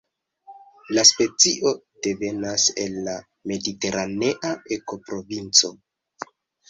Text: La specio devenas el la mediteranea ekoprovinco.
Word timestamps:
La 0.97 1.03
specio 1.09 1.73
devenas 2.07 2.65
el 2.85 2.97
la 3.09 3.13
mediteranea 3.53 4.55
ekoprovinco. 4.79 5.71